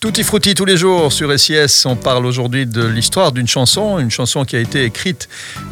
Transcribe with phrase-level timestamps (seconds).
[0.00, 1.84] Tutti frutti tous les jours sur SIS.
[1.84, 5.28] On parle aujourd'hui de l'histoire d'une chanson, une chanson qui a été écrite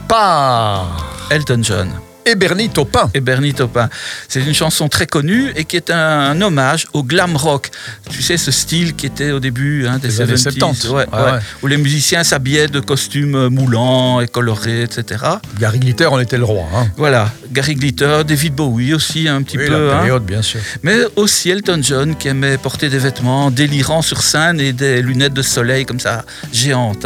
[0.08, 1.92] par Elton John
[2.34, 3.10] Bernie Taupin.
[3.15, 3.88] et Bernie Taupin.
[4.28, 7.70] C'est une chanson très connue et qui est un, un hommage au glam rock.
[8.11, 10.89] Tu sais, ce style qui était au début hein, des Des années 70s, 70.
[10.89, 11.39] ouais, Ouais, ouais, ouais.
[11.62, 15.25] où les musiciens s'habillaient de costumes moulants et colorés, etc.
[15.61, 16.64] Gary Glitter en était le roi.
[16.75, 16.89] Hein.
[16.96, 19.72] Voilà, Gary Glitter, David Bowie aussi un petit Oui, peu.
[19.72, 19.98] la hein.
[19.98, 20.61] période, bien sûr.
[20.82, 25.34] Mais aussi Elton John qui aimait porter des vêtements délirants sur scène et des lunettes
[25.34, 27.04] de soleil comme ça géantes.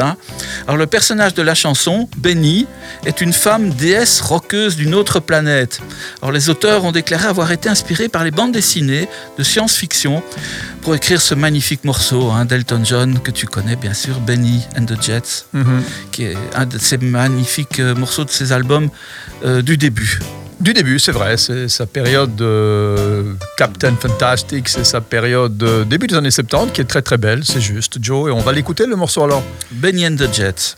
[0.67, 2.67] Alors le personnage de la chanson, Benny,
[3.05, 5.81] est une femme déesse roqueuse d'une autre planète.
[6.23, 10.23] Alors les auteurs ont déclaré avoir été inspirés par les bandes dessinées de science-fiction
[10.83, 14.85] pour écrire ce magnifique morceau hein, d'Elton John que tu connais bien sûr, Benny and
[14.85, 15.83] the Jets, Mhm.
[16.13, 18.89] qui est un de ces magnifiques euh, morceaux de ses albums
[19.45, 20.21] euh, du début.
[20.61, 26.07] Du début, c'est vrai, c'est sa période de Captain Fantastic, c'est sa période de début
[26.07, 28.85] des années 70 qui est très très belle, c'est juste, Joe, et on va l'écouter
[28.85, 29.43] le morceau alors.
[29.71, 30.77] Benny and the Jets.